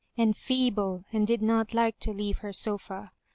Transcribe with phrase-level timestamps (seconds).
[0.17, 3.11] and feeble, and did not like to leave her sofa.